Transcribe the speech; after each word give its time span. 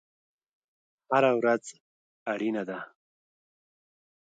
هره 1.11 1.31
ورځ 1.39 1.63
اړینه 2.31 2.63
ده 2.69 2.77